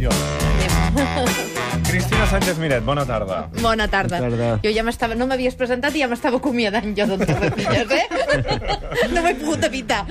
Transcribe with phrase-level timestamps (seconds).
[0.00, 1.49] 掉了
[1.90, 3.48] Cristina Sánchez Miret, bona tarda.
[3.60, 4.20] Bona tarda.
[4.20, 4.58] Bona tarda.
[4.62, 5.16] Jo ja m'estava...
[5.18, 8.04] No m'havies presentat i ja m'estava acomiadant jo d'en Torrecillas, eh?
[9.14, 10.04] No m'he pogut evitar.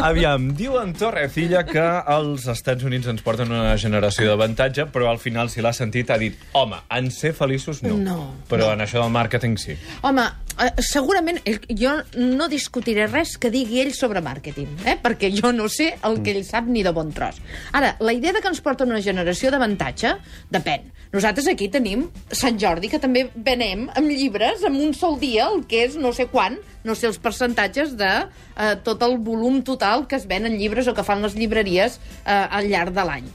[0.00, 1.82] Aviam, diu en Torrecilla que
[2.14, 6.16] els Estats Units ens porten una generació d'avantatge, però al final, si l'ha sentit, ha
[6.20, 7.98] dit home, en ser feliços no.
[8.00, 8.16] No,
[8.48, 8.78] Però no.
[8.78, 9.76] en això del màrqueting sí.
[10.08, 10.24] Home,
[10.56, 14.96] eh, segurament ell, jo no discutiré res que digui ell sobre màrqueting, eh?
[15.02, 17.42] perquè jo no sé el que ell sap ni de bon tros.
[17.76, 20.16] Ara, la idea de que ens porten una generació d'avantatge
[20.48, 20.88] depèn.
[21.10, 25.64] Nosaltres aquí tenim Sant Jordi, que també venem amb llibres amb un sol dia, el
[25.66, 30.06] que és no sé quan, no sé els percentatges de eh, tot el volum total
[30.06, 33.26] que es ven en llibres o que fan les llibreries eh, al llarg de l'any.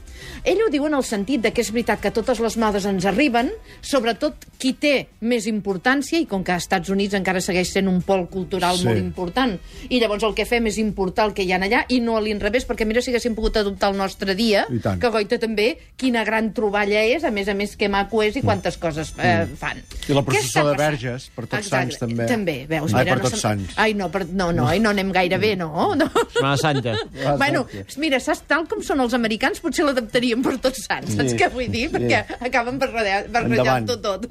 [0.46, 3.04] Ell ho diu en el sentit de que és veritat que totes les modes ens
[3.06, 3.50] arriben,
[3.84, 8.00] sobretot qui té més importància, i com que als Estats Units encara segueix sent un
[8.06, 8.86] pol cultural Sí.
[8.88, 9.56] molt important,
[9.90, 12.22] i llavors el que fem és importar el que hi ha allà, i no a
[12.22, 16.52] l'inrevés, perquè mira si haguéssim pogut adoptar el nostre dia, que goita també, quina gran
[16.54, 19.80] troballa és, a més a més que maco és i quantes coses eh, fan.
[20.06, 20.76] I la processó de?
[20.78, 21.96] Verges, per Tots Exacte.
[21.96, 22.26] Sants, també.
[22.30, 23.74] També, veus, Ai, mira, per no Tots se'n- Sants.
[23.82, 24.22] Ai, no, per...
[24.28, 25.72] no, no, ai, no anem gaire bé, no?
[26.00, 26.06] no.
[26.30, 26.94] Setmana Santa.
[27.40, 27.64] Bueno,
[27.98, 31.40] mira, saps, tal com són els americans, potser l'adaptaríem per tots sants, saps Sí.
[31.42, 31.88] què vull dir?
[31.90, 34.28] Perquè acaben barreja- barrejant-ho tot.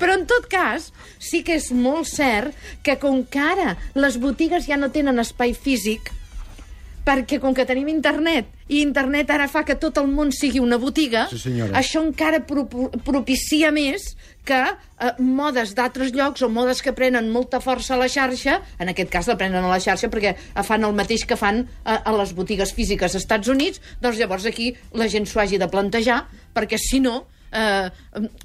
[0.00, 2.54] Però en tot cas, sí que és molt cert
[2.86, 6.12] que com que ara les botigues ja no tenen espai físic,
[7.06, 10.74] perquè com que tenim internet, i internet ara fa que tot el món sigui una
[10.82, 11.78] botiga, Sí, senyora.
[11.78, 12.64] això encara pro
[13.06, 18.08] propicia més que eh, modes d'altres llocs o modes que prenen molta força a la
[18.10, 20.34] xarxa, en aquest cas la prenen a la xarxa perquè
[20.66, 24.46] fan el mateix que fan eh, a les botigues físiques als Estats Units, doncs llavors
[24.46, 27.90] aquí la gent s'ho hagi de plantejar, perquè si no, eh,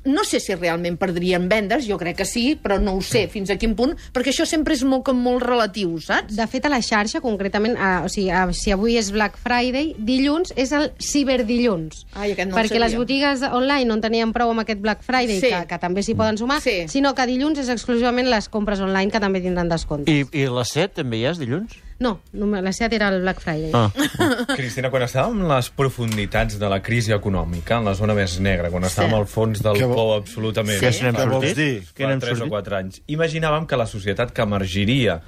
[0.06, 3.50] no sé si realment perdrien vendes, jo crec que sí, però no ho sé fins
[3.50, 6.36] a quin punt, perquè això sempre és molt, com molt relatiu, saps?
[6.38, 9.94] De fet, a la xarxa, concretament, a, o sigui, a, si avui és Black Friday,
[9.98, 12.06] dilluns és el ciberdilluns.
[12.16, 15.40] Ai, aquest no perquè les botigues online no en tenien prou amb aquest Black Friday,
[15.42, 15.50] Sí.
[15.50, 16.88] que, que també s'hi poden sumar, Sí.
[16.88, 20.12] sinó que dilluns és exclusivament les compres online que també tindran descompte.
[20.12, 21.78] I, I la set també hi és dilluns?
[22.02, 23.70] No, només la set era el Black Friday.
[23.78, 23.92] Ah.
[24.58, 28.72] Cristina, quan estàvem en les profunditats de la crisi econòmica, en la zona més negra,
[28.74, 30.82] quan estàvem al fons del vo- pou absolutament...
[30.82, 31.92] Què se n'hem sortit?
[31.94, 32.56] fa n'hem 3 o sortit?
[32.58, 33.02] 4 anys.
[33.14, 35.20] Imaginàvem que la societat que emergiria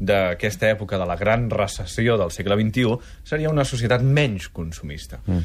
[0.00, 2.96] d'aquesta època de la gran recessió del segle XXI
[3.28, 5.20] seria una societat menys consumista.
[5.26, 5.44] Mm.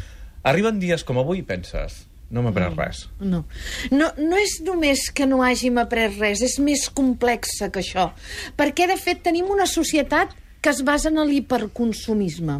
[0.49, 3.03] Arriben dies com avui i penses, no m'he pres res.
[3.19, 3.43] No.
[3.91, 4.09] no.
[4.17, 8.11] No és només que no hàgim après res, és més complexa que això.
[8.57, 12.59] Perquè, de fet, tenim una societat que es basa en l'hiperconsumisme.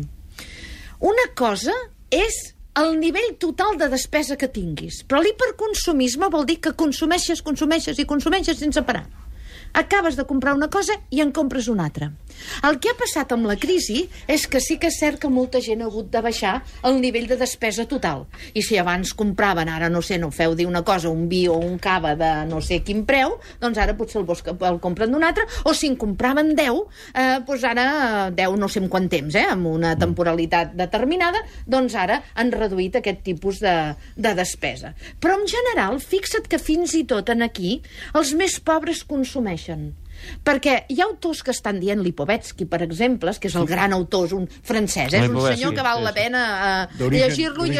[1.00, 1.76] Una cosa
[2.12, 2.38] és
[2.80, 8.08] el nivell total de despesa que tinguis, però l'hiperconsumisme vol dir que consumeixes, consumeixes i
[8.08, 9.06] consumeixes sense parar.
[9.74, 12.12] Acabes de comprar una cosa i en compres una altra.
[12.64, 15.60] El que ha passat amb la crisi és que sí que és cert que molta
[15.62, 18.26] gent ha hagut de baixar el nivell de despesa total.
[18.56, 21.58] I si abans compraven, ara no sé, no feu dir una cosa, un vi o
[21.60, 25.24] un cava de no sé quin preu, doncs ara potser el, bos- el compren d'un
[25.28, 26.80] altre, o si en compraven 10,
[27.14, 27.86] eh, doncs ara
[28.30, 32.52] eh, 10 no sé en quant temps, eh, amb una temporalitat determinada, doncs ara han
[32.56, 33.76] reduït aquest tipus de,
[34.16, 34.94] de despesa.
[35.20, 37.82] Però en general, fixa't que fins i tot en aquí
[38.16, 39.59] els més pobres consumeixen.
[40.44, 44.28] Perquè hi ha autors que estan dient, Lipovetsky, per exemple, que és el gran autor,
[44.28, 45.24] és un francès, eh?
[45.24, 46.18] és un senyor que val sí, la sí.
[46.20, 47.78] pena eh, llegir-lo i,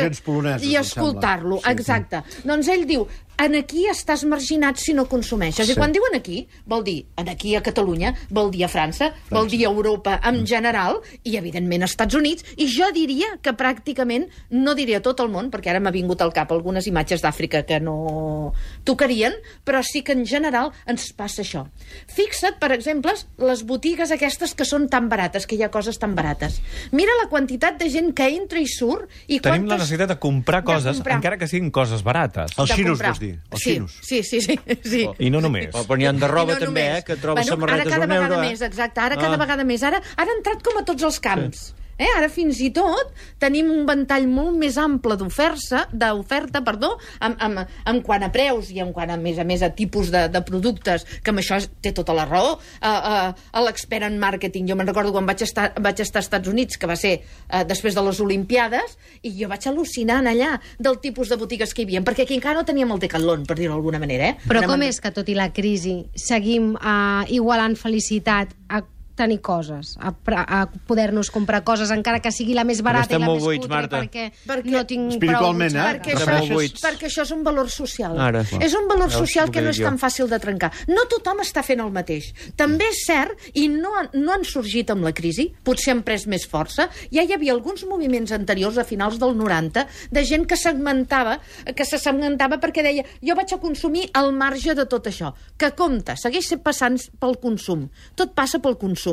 [0.72, 1.60] i escoltar-lo.
[1.60, 1.74] Sí, sí.
[1.74, 2.24] Exacte.
[2.48, 3.08] Doncs ell diu,
[3.40, 5.68] en aquí estàs marginat si no consumeixes.
[5.68, 5.74] Sí.
[5.74, 9.48] I quan diuen aquí, vol dir en aquí a Catalunya, vol dir a França, vol
[9.50, 14.28] dir a Europa en general, i evidentment als Estats Units, i jo diria que pràcticament,
[14.52, 17.80] no diria tot el món, perquè ara m'ha vingut al cap algunes imatges d'Àfrica que
[17.80, 18.52] no
[18.84, 21.66] tocarien, però sí que en general ens passa això.
[22.12, 26.16] Fixa't, per exemple, les botigues aquestes que són tan barates, que hi ha coses tan
[26.18, 26.60] barates.
[26.92, 29.78] Mira la quantitat de gent que entra i surt i Tenim la quantes...
[29.86, 31.20] necessitat de comprar de coses, comprar.
[31.20, 32.56] encara que siguin coses barates.
[32.58, 33.29] Els de xinos, vols dir?
[33.52, 33.98] Els sí, xinos.
[34.02, 34.58] Sí, sí, sí.
[34.84, 35.02] sí.
[35.20, 35.70] I no només.
[35.76, 37.00] O, però n'hi ha de roba I no també, només.
[37.00, 38.44] eh, que trobes bueno, samarretes ara cada a un vegada euro.
[38.46, 38.50] eh?
[38.50, 39.44] més, exacte, ara cada Ah.
[39.44, 39.84] vegada més.
[39.84, 41.74] Ara, ara ha entrat com a tots els camps.
[42.00, 42.08] Eh?
[42.16, 43.12] Ara fins i tot
[43.42, 46.94] tenim un ventall molt més ample d'oferta, d'oferta, perdó,
[47.26, 47.60] en, en,
[47.92, 50.42] en quant a preus i en quant a més a més a tipus de, de
[50.48, 52.56] productes, que amb això té tota la raó.
[52.80, 56.30] Uh, uh, a l'expert en màrqueting, jo me'n recordo quan vaig estar, vaig estar als
[56.30, 58.96] Estats Units, que va ser uh, després de les Olimpiades,
[59.26, 62.62] i jo vaig al·lucinant allà del tipus de botigues que hi havia, perquè aquí encara
[62.62, 64.32] no teníem el Decathlon, per dir-ho d'alguna manera.
[64.32, 64.48] Eh?
[64.48, 68.84] Però Anem com és que, tot i la crisi, seguim uh, igualant felicitat a
[69.20, 73.26] tenir coses, a, a poder-nos comprar coses, encara que sigui la més barata estem i
[73.26, 74.00] la molt més buits, cutre, Marta.
[74.00, 75.94] perquè, Perquè- no tinc Espiritualment, prou eh?
[76.00, 76.84] Perquè Estem això, molt buits.
[76.86, 78.18] perquè això és un valor social.
[78.30, 78.44] Ara.
[78.60, 80.72] És un valor social que no és tan fàcil de trencar.
[80.88, 82.32] No tothom està fent el mateix.
[82.56, 86.46] També és cert, i no, no han sorgit amb la crisi, potser han pres més
[86.48, 91.40] força, ja hi havia alguns moviments anteriors, a finals del 90, de gent que segmentava,
[91.76, 95.34] que se segmentava perquè deia jo vaig a consumir al marge de tot això.
[95.60, 97.88] Que compte, segueix passant pel consum.
[98.16, 99.09] Tot passa pel consum.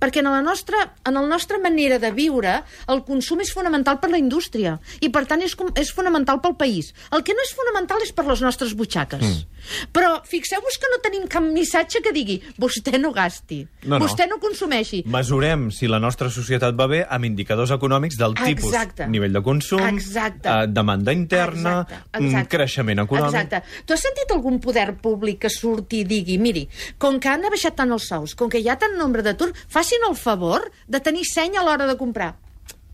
[0.00, 2.58] Perquè en la nostra, en la nostra manera de viure,
[2.92, 6.92] el consum és fonamental per la indústria i, per tant, és, és fonamental pel país.
[7.12, 9.22] El que no és fonamental és per les nostres butxaques.
[9.22, 9.62] Mm.
[9.94, 14.04] Però fixeu-vos que no tenim cap missatge que digui vostè no gasti, No, no.
[14.04, 15.02] vostè no consumeixi.
[15.06, 19.06] Mesurem si la nostra societat va bé amb indicadors econòmics del tipus Exacte.
[19.10, 20.48] nivell de consum, Exacte.
[20.48, 22.56] eh, demanda interna, Exacte, mm, exacte.
[22.56, 23.34] creixement econòmic...
[23.34, 23.62] Exacte.
[23.86, 26.66] Tu has sentit algun poder públic que surti i digui miri,
[26.98, 30.04] com que han baixat tant els sous, com que hi ha tant nombre d'atur, facin
[30.08, 32.34] el favor de tenir seny a l'hora de comprar.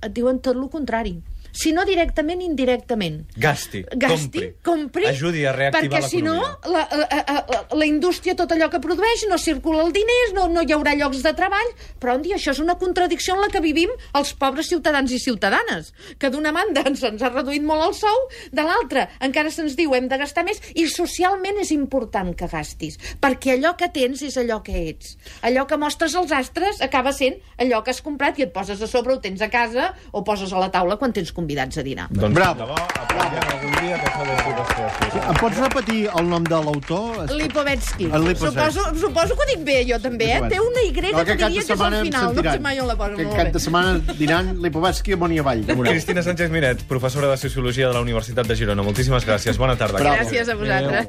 [0.03, 1.19] Et diuen tot el contrari.
[1.59, 3.25] Si no directament, indirectament.
[3.35, 6.37] Gasti, Gasti, compri, Ajudi a reactivar perquè si no,
[6.71, 10.63] la, la, la, la indústria, tot allò que produeix, no circula el diners, no, no
[10.63, 13.63] hi haurà llocs de treball, però un dia això és una contradicció en la que
[13.65, 13.91] vivim
[14.21, 15.91] els pobres ciutadans i ciutadanes,
[16.23, 18.23] que d'una banda ens, ens ha reduït molt el sou,
[18.55, 23.01] de l'altra encara se'ns diu hem de gastar més, i socialment és important que gastis,
[23.19, 25.17] perquè allò que tens és allò que ets.
[25.43, 28.87] Allò que mostres als astres acaba sent allò que has comprat i et poses a
[28.87, 32.09] sobre, ho tens a casa, o poses a la taula quan tens convidats a dinar.
[32.11, 32.67] Doncs, Bravo.
[32.69, 35.29] que creacions.
[35.29, 37.25] Em pots repetir el nom de l'autor?
[37.33, 38.09] Lipovetsky.
[38.37, 40.43] Suposo, suposo que ho dic bé, jo també, eh?
[40.49, 42.35] Té una Y que aquest cap de diria que és al final.
[42.35, 43.13] No sé mai on la poso.
[43.15, 45.65] Aquest molt cap de setmana diran Lipovetsky amunt i avall.
[45.89, 48.83] Cristina Sánchez Miret, professora de Sociologia de la Universitat de Girona.
[48.83, 49.57] Moltíssimes gràcies.
[49.59, 49.99] Bona tarda.
[49.99, 50.17] Bravo.
[50.17, 51.07] Gràcies a vosaltres.